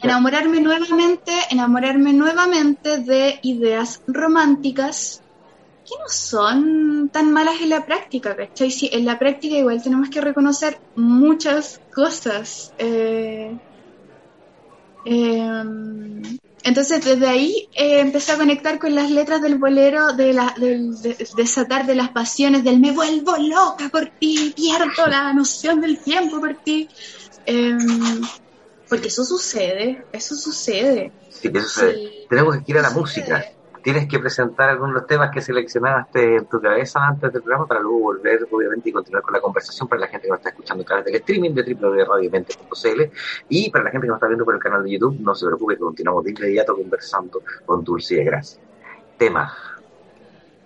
[0.01, 5.21] enamorarme nuevamente, enamorarme nuevamente de ideas románticas
[5.85, 8.71] que no son tan malas en la práctica, ¿cachai?
[8.71, 12.73] Sí, en la práctica igual tenemos que reconocer muchas cosas.
[12.77, 13.55] Eh,
[15.05, 15.63] eh,
[16.65, 20.99] entonces desde ahí eh, empecé a conectar con las letras del bolero, de la, del
[21.37, 26.39] desatar de las pasiones, del me vuelvo loca por ti, pierdo la noción del tiempo
[26.39, 26.89] por ti.
[27.45, 28.19] Em,
[28.89, 31.11] porque eso sucede, eso sucede.
[31.29, 32.25] Sí, eso sucede.
[32.27, 33.45] Tenemos que ir a la música.
[33.85, 37.67] Tienes que presentar algunos de los temas que seleccionaste en tu cabeza antes del programa
[37.67, 40.49] para luego volver, obviamente, y continuar con la conversación para la gente que nos está
[40.49, 43.01] escuchando a través del streaming de www.radiomente.cl
[43.47, 45.45] y para la gente que nos está viendo por el canal de YouTube, no se
[45.45, 48.59] preocupe que continuamos de inmediato conversando con Dulce de Gracia.
[49.19, 49.55] Tema.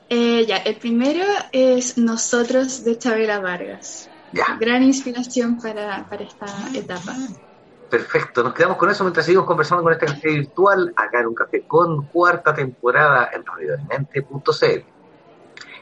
[0.07, 4.09] Eh, ya, el primero es Nosotros de Chabela Vargas.
[4.31, 4.55] Ya.
[4.57, 7.17] Gran inspiración para, para esta etapa.
[7.89, 11.33] Perfecto, nos quedamos con eso mientras seguimos conversando con este café virtual acá en un
[11.33, 14.83] café con cuarta temporada en radiodemente.cl.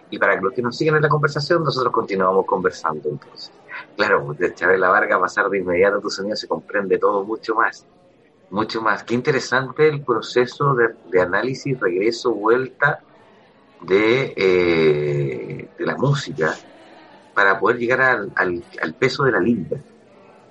[0.10, 3.52] Y para los que nos siguen en la conversación, nosotros continuamos conversando entonces.
[3.98, 7.86] Claro, de Chabela Vargas pasar de inmediato a tu sonido se comprende todo mucho más.
[8.50, 9.04] Mucho más.
[9.04, 13.02] Qué interesante el proceso de, de análisis, regreso, vuelta
[13.82, 16.56] de, eh, de la música
[17.34, 19.78] para poder llegar al, al, al peso de la linda.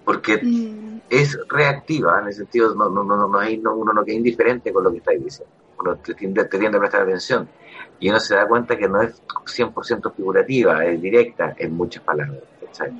[0.07, 4.05] Porque Mm, es reactiva, en el sentido, no, no, no, no, hay, no- uno no
[4.05, 5.53] queda indiferente con lo que estáis diciendo.
[5.79, 7.49] Uno te tiende, te tiende a prestar atención.
[7.99, 12.41] Y uno se da cuenta que no es 100% figurativa, es directa en muchas palabras.
[12.61, 12.93] ¿cachai?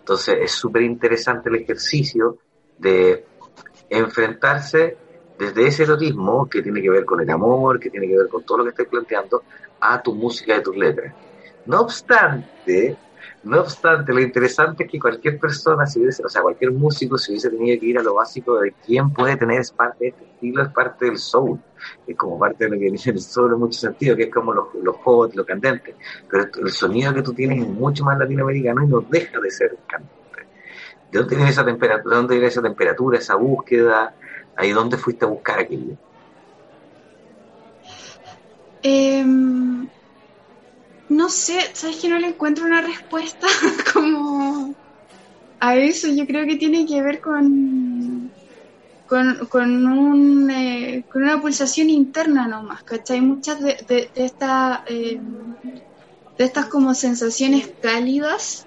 [0.00, 2.38] Entonces es súper interesante el ejercicio
[2.78, 3.26] de
[3.90, 4.96] enfrentarse
[5.38, 8.42] desde ese erotismo que tiene que ver con el amor, que tiene que ver con
[8.44, 9.44] todo lo que estoy planteando,
[9.80, 11.14] a tu música y tus letras.
[11.66, 12.96] No obstante,
[13.48, 17.32] no obstante, lo interesante es que cualquier persona, si hubiese, o sea, cualquier músico, si
[17.32, 20.62] hubiese tenido que ir a lo básico de quién puede tener parte de este estilo,
[20.62, 21.58] es parte del soul.
[22.06, 24.52] Es como parte de lo que dice el soul en mucho sentido, que es como
[24.52, 25.94] los, los hot, lo candente.
[26.28, 29.78] Pero el sonido que tú tienes es mucho más latinoamericano y no deja de ser
[29.86, 30.18] candente.
[31.10, 32.14] ¿De dónde viene esa temperatura?
[32.14, 34.14] ¿De dónde viene esa temperatura, esa búsqueda?
[34.56, 35.96] ¿Ahí dónde fuiste a buscar aquello?
[38.82, 39.88] em,
[41.08, 43.46] no sé, ¿sabes que no le encuentro una respuesta
[43.92, 44.74] como
[45.60, 46.08] a eso?
[46.08, 48.30] Yo creo que tiene que ver con
[49.08, 53.22] con, con, un, eh, con una pulsación interna nomás, ¿cachai?
[53.22, 55.18] Muchas de, de, de, esta, eh,
[56.36, 58.66] estas como sensaciones cálidas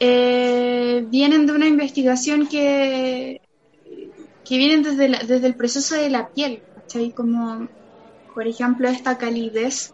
[0.00, 3.42] eh, vienen de una investigación que,
[4.44, 7.12] que vienen desde, desde el proceso de la piel, ¿cachai?
[7.12, 7.68] Como,
[8.34, 9.92] por ejemplo, esta calidez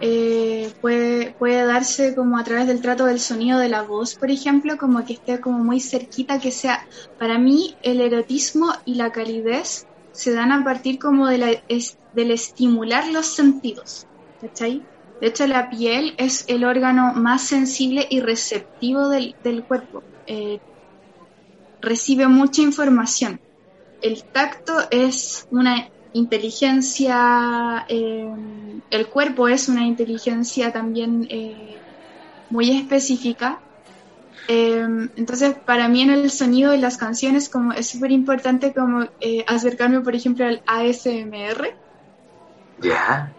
[0.00, 4.30] eh, puede, puede darse como a través del trato del sonido de la voz, por
[4.30, 6.86] ejemplo, como que esté como muy cerquita, que sea,
[7.18, 11.50] para mí el erotismo y la calidez se dan a partir como de la,
[12.14, 14.06] del estimular los sentidos,
[14.40, 14.82] ¿cachai?
[15.20, 20.02] De hecho, la piel es el órgano más sensible y receptivo del, del cuerpo.
[20.26, 20.58] Eh,
[21.80, 23.40] recibe mucha información.
[24.00, 28.28] El tacto es una inteligencia, eh,
[28.90, 31.76] el cuerpo es una inteligencia también eh,
[32.50, 33.60] muy específica.
[34.48, 39.06] Eh, entonces, para mí en el sonido de las canciones como es súper importante como
[39.46, 41.76] acercarme, por ejemplo, al ASMR.
[42.80, 43.32] Ya.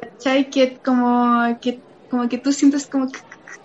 [0.00, 0.50] ¿Cachai?
[0.50, 1.80] Que como que
[2.10, 3.18] como que tú sientes como que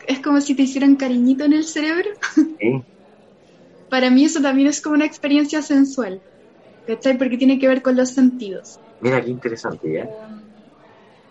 [0.08, 2.10] es como si te hicieran cariñito en el cerebro.
[2.34, 2.84] ¿Sí?
[3.90, 6.22] Para mí eso también es como una experiencia sensual.
[6.88, 7.18] ¿Cachai?
[7.18, 8.80] Porque tiene que ver con los sentidos.
[9.00, 10.08] Mira qué interesante, ¿ya?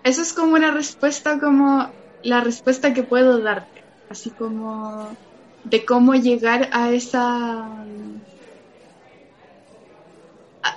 [0.05, 3.85] Eso es como una respuesta, como la respuesta que puedo darte.
[4.09, 5.19] Así como
[5.64, 7.85] de cómo llegar a esa.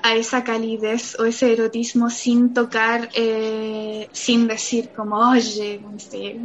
[0.03, 6.39] a, esa calidez o ese erotismo sin tocar, eh, sin decir como, oye, no sé.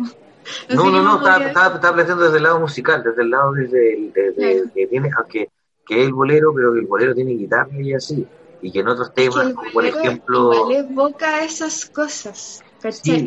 [0.68, 3.52] No, no, no, estaba, podría- estaba, estaba planteando desde el lado musical, desde el lado
[3.52, 5.50] desde desde que tiene, aunque
[5.86, 8.26] que es el bolero, pero que el bolero tiene guitarra y así,
[8.62, 12.60] y que en otros temas, el por ejemplo, igual evoca esas cosas.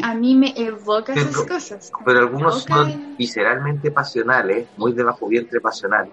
[0.04, 1.92] A mí me evoca Pero- esas cosas.
[2.06, 6.08] pero algunos son el- visceralmente pasionales, muy de bajo vientre pasional,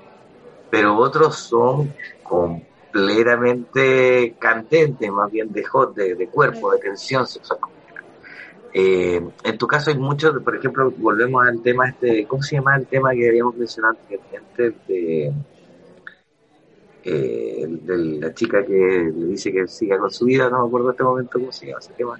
[0.70, 7.58] pero otros son completamente candentes, más bien de hot, de, de cuerpo, de tensión sexual.
[8.72, 12.76] Eh, en tu caso hay muchos, por ejemplo, volvemos al tema este, ¿cómo se llama
[12.76, 14.74] el tema que habíamos mencionado anteriormente?
[14.88, 15.32] De,
[17.04, 18.72] eh, la chica que
[19.14, 21.66] le dice que siga con su vida, no me acuerdo en este momento cómo se
[21.66, 22.18] llama ese tema.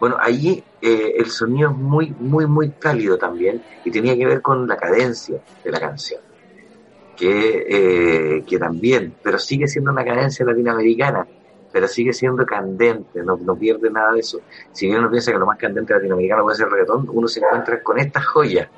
[0.00, 4.42] Bueno, allí eh, el sonido es muy, muy, muy cálido también y tenía que ver
[4.42, 6.20] con la cadencia de la canción.
[7.16, 11.24] Que, eh, que también, pero sigue siendo una cadencia latinoamericana,
[11.70, 14.40] pero sigue siendo candente, no, no pierde nada de eso.
[14.72, 17.40] Si bien uno piensa que lo más candente latinoamericano puede ser el reggaetón, uno se
[17.40, 18.68] encuentra con estas joyas,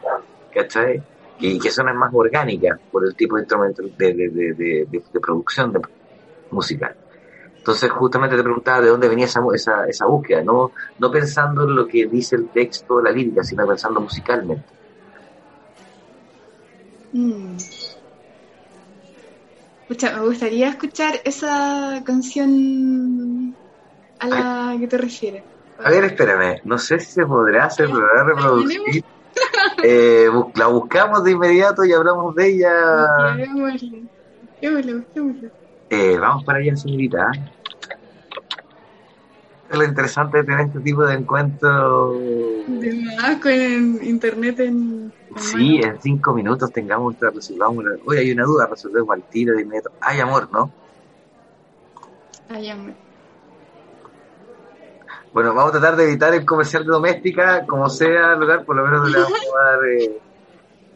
[0.52, 1.02] ¿cachai?
[1.38, 5.80] Y que son más orgánicas por el tipo de instrumento de, de, de, producción de
[6.50, 6.96] musical.
[7.58, 11.74] Entonces, justamente te preguntaba de dónde venía esa, esa, esa búsqueda, no, no pensando en
[11.74, 14.64] lo que dice el texto, la lírica, sino pensando musicalmente.
[17.12, 17.56] Mm.
[19.88, 23.54] Pucha, me gustaría escuchar esa canción
[24.18, 25.42] a la que te refieres.
[25.78, 29.04] A ver, espérame, no sé si se podrá hacer, reproducir.
[29.82, 33.36] Eh, bu- la buscamos de inmediato y hablamos de ella.
[35.90, 37.30] Eh, vamos para allá, señorita.
[39.68, 42.16] Es lo interesante de tener este tipo de encuentros.
[42.68, 43.52] De más con
[44.04, 45.12] internet en.
[45.30, 45.92] en Sí, mano.
[45.94, 47.84] en cinco minutos tengamos esta resolvamos.
[47.84, 49.90] la- Oye, hay una duda, resolvemos al tiro de inmediato.
[50.00, 50.70] Hay amor, ¿no?
[52.48, 52.92] Ay, amor.
[55.32, 58.76] Bueno, vamos a tratar de evitar el comercial de doméstica, como sea el lugar, por
[58.76, 59.78] lo menos le vamos a dar.
[59.84, 60.18] eh,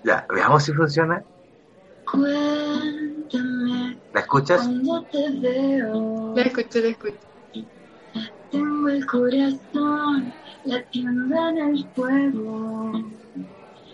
[0.03, 1.23] Ya, veamos si funciona.
[2.11, 4.63] Cuéntame ¿La escuchas?
[4.63, 6.33] cuando te veo.
[6.35, 7.19] La escuché, la escuché.
[8.51, 10.33] Tengo el corazón
[10.65, 12.93] latiendo en el fuego.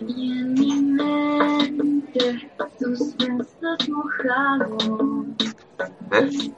[0.01, 4.85] Y en mi mente tus besos mojados.
[6.11, 6.35] ¿Ves?
[6.35, 6.51] Y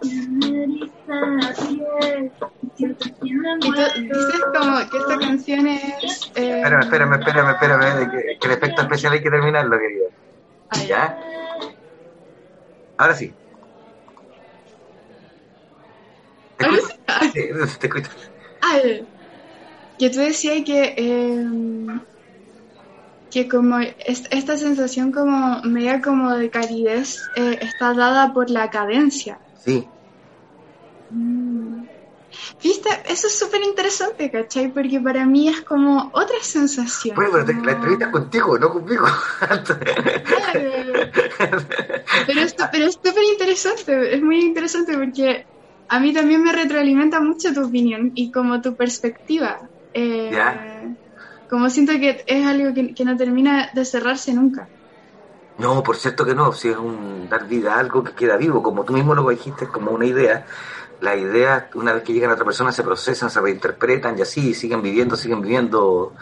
[4.08, 6.30] tú dices como que esta canción es.
[6.34, 10.06] Eh, Espérame, espérame, espérame, espérame, que, que el efecto especial hay que terminarlo, querido.
[10.86, 11.18] ya.
[12.96, 13.32] Ahora sí.
[16.56, 16.86] ¿Te escucho?
[16.88, 16.94] sí.
[17.06, 17.20] Ah,
[17.80, 18.10] te escucho.
[18.60, 19.04] ya.
[19.98, 20.94] que tú decías que.
[20.96, 22.00] eh,
[23.30, 28.70] que como es- esta sensación como media como de calidez eh, está dada por la
[28.70, 29.40] cadencia.
[29.64, 29.86] Sí,
[31.10, 31.86] Mm.
[32.62, 34.70] Viste, eso es súper interesante, ¿cachai?
[34.72, 37.16] Porque para mí es como otra sensación.
[37.16, 39.06] bueno, pero como- la entrevista es contigo, no conmigo.
[39.38, 40.92] Claro.
[42.26, 45.46] Pero es pero es súper interesante, es muy interesante porque
[45.88, 49.58] a mí también me retroalimenta mucho tu opinión y como tu perspectiva.
[49.94, 50.84] Eh, Ya.
[51.48, 54.68] Como siento que es algo que, no termina de cerrarse nunca.
[55.58, 58.62] No, por cierto que no, si es un dar vida a algo que queda vivo,
[58.62, 60.46] como tú mismo lo dijiste, como una idea.
[61.00, 64.54] Las ideas, una vez que llegan a otra persona, se procesan, se reinterpretan y así
[64.54, 66.12] siguen viviendo, siguen viviendo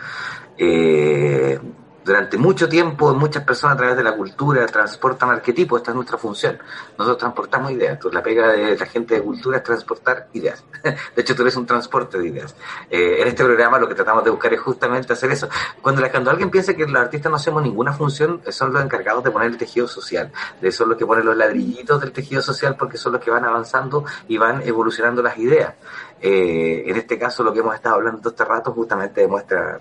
[0.59, 1.59] eh,
[2.07, 3.13] durante mucho tiempo.
[3.15, 6.57] Muchas personas a través de la cultura transportan arquetipos, esta es nuestra función.
[6.97, 7.95] Nosotros transportamos ideas.
[7.95, 10.65] Entonces, la pega de la gente de cultura es transportar ideas.
[10.83, 12.55] De hecho, tú eres un transporte de ideas.
[12.89, 15.49] Eh, en este programa lo que tratamos de buscar es justamente hacer eso.
[15.83, 19.33] Cuando, alguien piensa que los artistas no hacemos ninguna función, eh, son los encargados de
[19.33, 20.31] poner el tejido social.
[20.61, 23.45] De son los que ponen los ladrillitos del tejido social porque son los que van
[23.45, 25.75] avanzando y van evolucionando las ideas.
[26.21, 29.81] Eh, en este caso, lo que hemos estado hablando todo este rato justamente demuestra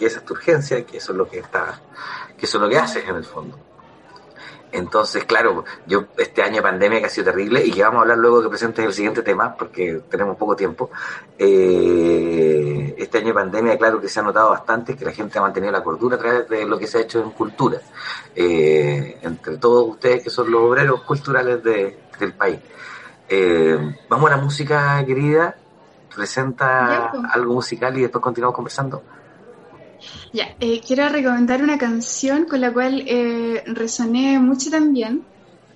[0.00, 1.78] que esa es tu urgencia, que eso es lo que está,
[2.36, 3.56] que eso es lo que haces en el fondo.
[4.72, 8.02] Entonces, claro, yo este año de pandemia que ha sido terrible y que vamos a
[8.02, 10.90] hablar luego que presentes el siguiente tema porque tenemos poco tiempo.
[11.38, 15.42] eh, este año de pandemia, claro que se ha notado bastante que la gente ha
[15.42, 17.78] mantenido la cordura a través de lo que se ha hecho en cultura.
[18.34, 22.60] Eh, entre todos ustedes que son los obreros culturales de- del país.
[23.28, 25.56] Eh, vamos a la música, querida.
[26.14, 27.24] Presenta pues.
[27.32, 29.02] algo musical y después continuamos conversando.
[30.32, 35.24] Ya, eh, quiero recomendar una canción con la cual eh, resoné mucho también,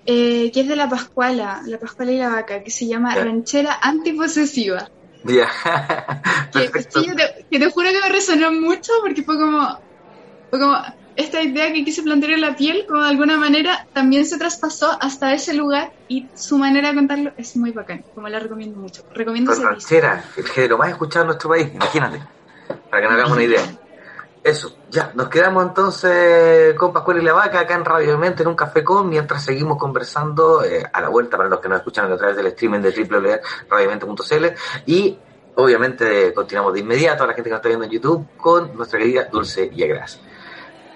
[0.06, 3.14] eh, que es de La Pascuala, La Pascuala y la Vaca, que se llama.
[3.14, 4.88] Ranchera Antiposesiva.
[5.24, 5.48] Ya,
[6.52, 7.00] Que, perfecto.
[7.02, 9.78] sí, te, que te juro que me resonó mucho porque fue como,
[10.50, 10.76] fue como
[11.16, 14.96] esta idea que quise plantear en la piel, como de alguna manera también se traspasó
[15.00, 19.02] hasta ese lugar y su manera de contarlo es muy bacán, como la recomiendo mucho.
[19.12, 22.20] Recomiendo ranchera, el género más escuchado en nuestro país, imagínate,
[22.90, 23.62] para que nos hagamos una idea.
[24.44, 28.50] Eso, ya, nos quedamos entonces con Pascual y la Vaca acá en Radio Mente en
[28.50, 32.12] un café con mientras seguimos conversando eh, a la vuelta para los que nos escuchan
[32.12, 34.46] a través del streaming de www.radiomente.cl
[34.84, 35.18] y
[35.54, 38.98] obviamente continuamos de inmediato a la gente que nos está viendo en YouTube con nuestra
[38.98, 40.20] querida Dulce Yegras.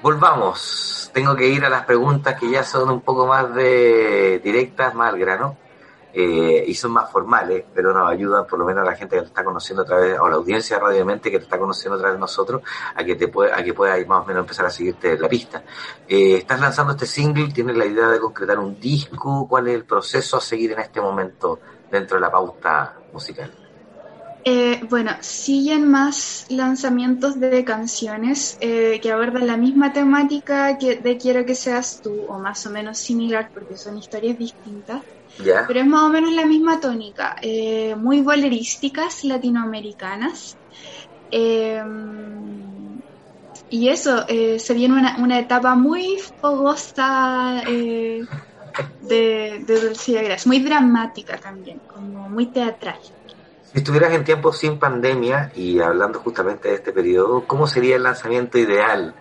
[0.03, 4.95] Volvamos, tengo que ir a las preguntas que ya son un poco más de directas,
[4.95, 5.57] más al grano
[6.13, 9.23] eh, y son más formales, pero nos ayudan por lo menos a la gente que
[9.23, 11.97] te está conociendo a través, o la audiencia de Radio Mente que te está conociendo
[11.97, 12.63] a través de nosotros,
[12.95, 15.63] a que te pueda, a que pueda más o menos empezar a seguirte la pista.
[16.07, 19.85] Eh, estás lanzando este single, tienes la idea de concretar un disco, ¿cuál es el
[19.85, 21.59] proceso a seguir en este momento
[21.91, 23.53] dentro de la pauta musical?
[24.45, 31.19] Eh, bueno, siguen más lanzamientos de canciones eh, que abordan la misma temática que de
[31.19, 35.03] Quiero que seas tú, o más o menos similar, porque son historias distintas,
[35.39, 40.57] Pero es más o menos la misma tónica, eh, muy bolerísticas latinoamericanas.
[41.31, 41.83] Eh,
[43.71, 48.25] y eso, eh, se viene una, una etapa muy fogosa eh,
[49.03, 52.99] de, de Dulce y Agras, muy dramática también, como muy teatral.
[53.71, 58.03] Si estuvieras en tiempos sin pandemia y hablando justamente de este periodo, ¿cómo sería el
[58.03, 59.15] lanzamiento ideal?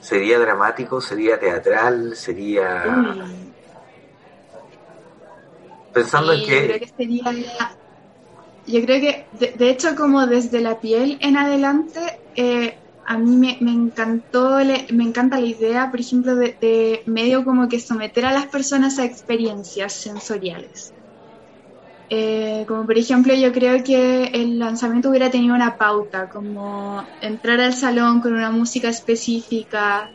[0.00, 1.00] ¿Sería dramático?
[1.00, 2.14] ¿Sería teatral?
[2.14, 2.84] ¿Sería...?
[2.86, 3.43] Uy.
[5.94, 6.80] Pensando Sí, en yo creo que...
[6.80, 7.22] que sería
[8.66, 12.00] yo creo que, de, de hecho, como desde la piel en adelante,
[12.34, 17.02] eh, a mí me, me encantó, le- me encanta la idea, por ejemplo, de, de
[17.06, 20.94] medio como que someter a las personas a experiencias sensoriales.
[22.10, 27.60] Eh, como por ejemplo, yo creo que el lanzamiento hubiera tenido una pauta, como entrar
[27.60, 30.10] al salón con una música específica,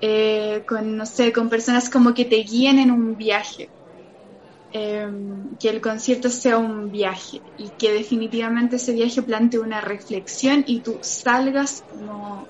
[0.00, 3.72] eh, con, no sé, con personas como que te guíen en un viaje.
[4.76, 5.08] Eh,
[5.60, 10.80] que el concierto sea un viaje y que definitivamente ese viaje plantee una reflexión y
[10.80, 12.48] tú salgas como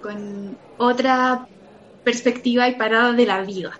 [0.00, 1.48] con otra
[2.04, 3.76] perspectiva y parada de la vida.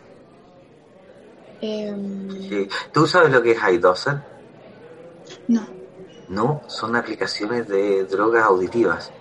[1.61, 1.95] Eh,
[2.49, 2.69] Sí.
[2.93, 4.19] ¿Tú sabes lo que es iDozer?
[5.47, 5.81] no.
[6.29, 9.13] No, son aplicaciones de drogas auditivas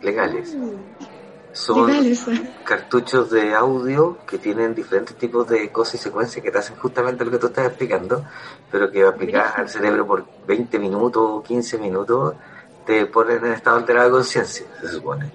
[0.00, 0.56] legales.
[1.52, 1.90] Son
[2.64, 7.24] cartuchos de audio que tienen diferentes tipos de cosas y secuencias que te hacen justamente
[7.24, 8.24] lo que tú estás explicando,
[8.70, 12.34] pero que aplicas al cerebro por 20 minutos o 15 minutos
[12.86, 15.32] te ponen en estado alterado de conciencia, se supone.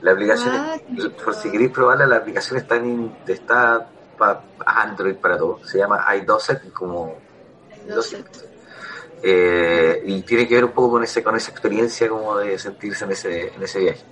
[0.00, 1.10] La aplicación, What?
[1.24, 3.88] por si queréis probarla, la aplicación está, en, está
[4.18, 7.16] para Android para todo, se llama iDoset como
[9.22, 13.04] eh, y tiene que ver un poco con ese con esa experiencia como de sentirse
[13.04, 14.04] en ese en ese viaje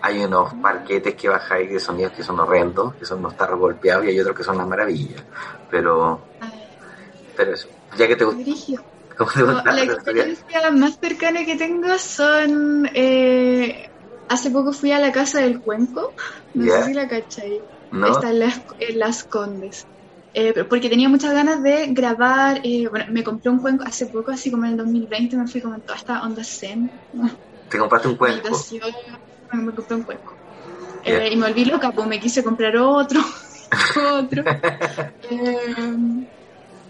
[0.00, 4.04] hay unos parquetes que bajáis de sonidos que son horrendos que son unos tarros golpeados
[4.04, 5.22] y hay otros que son las maravillas
[5.70, 6.20] pero
[7.36, 8.82] pero eso ya que te gusta Brígido.
[9.16, 12.88] ¿cómo te No, la experiencia más cercana que tengo son.
[12.94, 13.88] eh,
[14.28, 16.12] hace poco fui a la casa del cuenco.
[16.54, 17.60] No sé si la cachai.
[17.92, 19.86] no Está en las, en Las Condes.
[20.38, 22.60] Eh, porque tenía muchas ganas de grabar.
[22.62, 25.34] eh, bueno, me compré un cuenco hace poco, así como en el 2020.
[25.34, 26.90] Me fui como en toda esta onda zen.
[27.70, 28.82] te compraste un cuenco meditación,
[29.52, 30.36] Me compré un cuenco.
[31.04, 33.20] Eh, y me volví loca, pues me quise comprar otro.
[34.12, 34.44] otro.
[35.28, 35.96] Eh,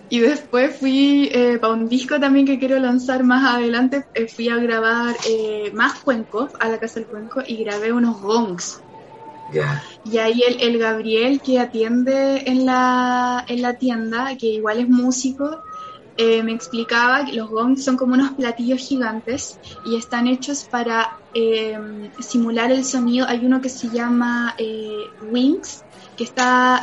[0.09, 1.31] y después fui
[1.61, 4.05] para un disco también que quiero lanzar más adelante.
[4.35, 5.15] fui a grabar
[5.73, 8.86] más cuencos a la casa del cuenco y grabé unos gongs.
[10.05, 14.89] Y ahí el, el Gabriel que atiende en la, en la tienda, que igual es
[14.89, 15.63] músico,
[16.19, 21.21] eh, me explicaba que los gongs son como unos platillos gigantes y están hechos para
[21.35, 21.79] eh,
[22.21, 23.27] simular el sonido.
[23.29, 24.97] Hay uno que se llama eh,
[25.31, 25.85] Wings,
[26.17, 26.81] que está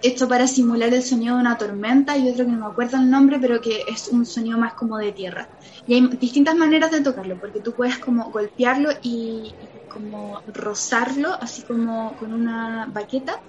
[0.00, 3.10] hecho para simular el sonido de una tormenta y otro que no me acuerdo el
[3.10, 5.50] nombre, pero que es un sonido más como de tierra.
[5.86, 9.52] Y hay distintas maneras de tocarlo, porque tú puedes como golpearlo y
[9.88, 13.42] como rozarlo, así como con una baqueta,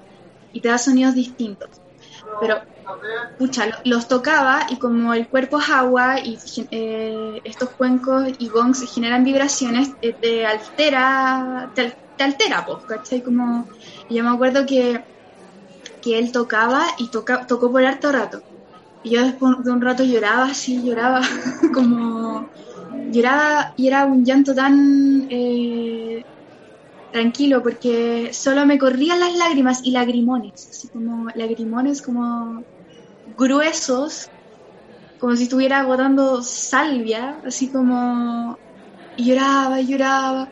[0.52, 1.70] y te da sonidos distintos.
[2.40, 2.62] Pero,
[3.38, 6.40] pucha, lo- los tocaba y como el cuerpo es agua y
[6.72, 13.24] eh, estos cuencos y gongs generan vibraciones, eh, te altera, te, te altera, pues, ¿cachai?
[13.24, 13.68] Como,
[14.10, 15.06] yo me acuerdo que,
[16.02, 18.42] que él tocaba y toca, tocó por harto rato.
[19.04, 21.22] Y yo después de un rato lloraba así, lloraba
[21.74, 22.52] como...
[23.12, 26.24] Lloraba y era un llanto tan eh,
[27.12, 32.64] tranquilo porque solo me corrían las lágrimas y lagrimones, así como lagrimones como
[33.26, 34.32] gruesos,
[35.18, 38.58] como si estuviera agotando salvia, así como...
[39.16, 40.52] Y lloraba, y lloraba.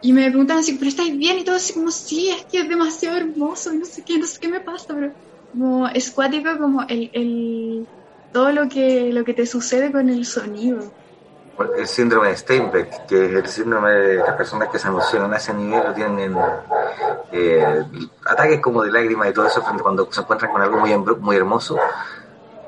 [0.00, 2.68] Y me preguntaban así, pero estáis bien y todo así como, sí, es que es
[2.68, 5.14] demasiado hermoso y no sé qué, no sé qué me pasa, pero
[5.52, 7.88] como es cuático como el, el
[8.32, 10.96] todo lo que, lo que te sucede con el sonido.
[11.76, 15.36] El síndrome de Steinbeck, que es el síndrome de las personas que se emocionan a
[15.36, 16.36] ese nivel o tienen
[17.32, 17.84] eh,
[18.26, 21.76] ataques como de lágrimas y todo eso frente cuando se encuentran con algo muy, hermoso.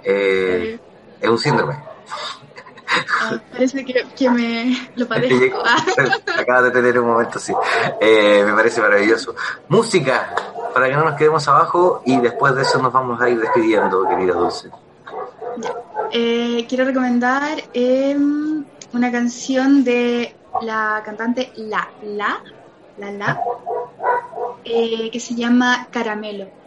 [0.02, 0.78] Eh,
[1.20, 1.76] es un síndrome.
[3.22, 5.62] Ah, parece que, que me lo padezco.
[5.64, 5.76] Ah,
[6.40, 7.52] Acabas de tener un momento así.
[8.00, 9.34] Eh, me parece maravilloso.
[9.68, 10.34] Música,
[10.74, 14.08] para que no nos quedemos abajo y después de eso nos vamos a ir despidiendo,
[14.08, 14.70] querida Dulce.
[16.12, 22.42] eh, quiero recomendar em, una canción de la cantante La La,
[22.98, 23.40] La La,
[24.64, 26.59] eh, que se llama Caramelo.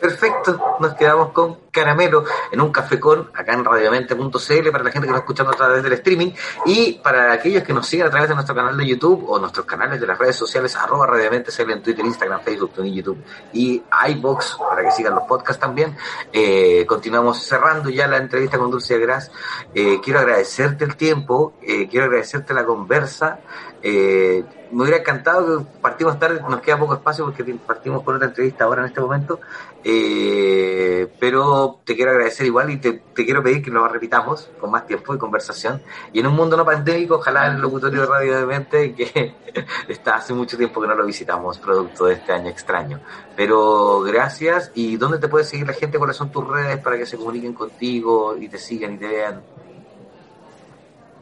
[0.00, 5.12] Perfecto, nos quedamos con Caramelo en un cafecón acá en radiomente.cl para la gente que
[5.12, 6.32] está escuchando a través del streaming
[6.64, 9.66] y para aquellos que nos siguen a través de nuestro canal de YouTube o nuestros
[9.66, 13.18] canales de las redes sociales arroba radiomente.cl en Twitter, Instagram, Facebook, TuneIn, YouTube
[13.52, 15.96] y iBox para que sigan los podcasts también.
[16.32, 19.30] Eh, continuamos cerrando ya la entrevista con Dulce Gras.
[19.74, 23.40] Eh, quiero agradecerte el tiempo, eh, quiero agradecerte la conversa.
[23.82, 28.28] Eh, me hubiera encantado que partimos tarde, nos queda poco espacio porque partimos con otra
[28.28, 29.40] entrevista ahora en este momento,
[29.82, 34.86] eh, pero te quiero agradecer igual y te, quiero pedir que lo repitamos con más
[34.86, 35.82] tiempo de conversación.
[36.12, 39.34] Y en un mundo no pandémico, ojalá el locutorio de Radio de Mente, que
[39.88, 43.00] está hace mucho tiempo que no lo visitamos, producto de este año extraño.
[43.34, 44.70] Pero gracias.
[44.74, 45.98] ¿Y dónde te puede seguir la gente?
[45.98, 49.42] ¿Cuáles son tus redes para que se comuniquen contigo y te sigan y te vean?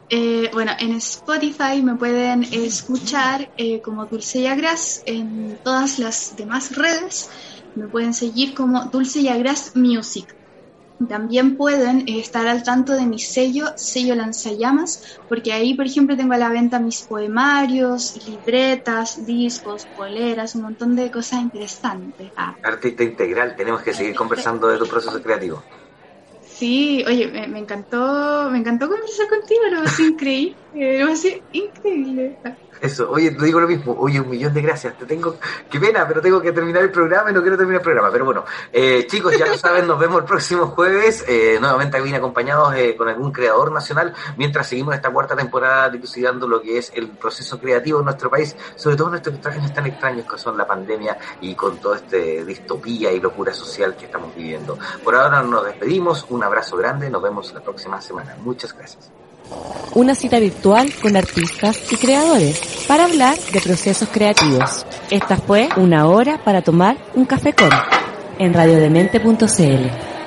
[0.09, 6.75] Eh, bueno, en Spotify me pueden escuchar eh, como Dulce Yagras, en todas las demás
[6.75, 7.29] redes
[7.75, 10.35] me pueden seguir como Dulce Yagras Music.
[11.07, 16.17] También pueden eh, estar al tanto de mi sello, sello Lanzallamas, porque ahí, por ejemplo,
[16.17, 22.31] tengo a la venta mis poemarios, libretas, discos, poleras, un montón de cosas interesantes.
[22.35, 22.57] Ah.
[22.63, 25.63] Artista integral, tenemos que seguir conversando de tu proceso creativo.
[26.59, 32.37] Sí, oye, me, encantó, me encantó conversar contigo, lo pasé increíble, lo pasé increíble.
[32.81, 35.37] Eso, oye, te digo lo mismo, oye, un millón de gracias, te tengo,
[35.69, 38.23] qué pena, pero tengo que terminar el programa y no quiero terminar el programa, pero
[38.23, 42.73] bueno, eh, chicos, ya lo saben, nos vemos el próximo jueves, eh, nuevamente aquí acompañados
[42.75, 47.09] eh, con algún creador nacional, mientras seguimos esta cuarta temporada dilucidando lo que es el
[47.09, 50.65] proceso creativo en nuestro país, sobre todo en estos años tan extraños que son la
[50.65, 54.77] pandemia y con toda esta distopía y locura social que estamos viviendo.
[55.03, 59.11] Por ahora nos despedimos, un abrazo grande, nos vemos la próxima semana, muchas gracias.
[59.95, 64.85] Una cita virtual con artistas y creadores para hablar de procesos creativos.
[65.09, 67.69] Esta fue una hora para tomar un café con
[68.37, 70.18] en radiodemente.cl.